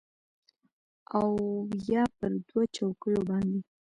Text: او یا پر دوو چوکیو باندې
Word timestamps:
او 1.15 1.25
یا 1.91 2.03
پر 2.17 2.31
دوو 2.45 2.61
چوکیو 2.75 3.21
باندې 3.29 3.59